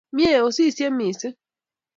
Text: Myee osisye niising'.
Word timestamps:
Myee 0.15 0.39
osisye 0.47 0.87
niising'. 0.91 1.37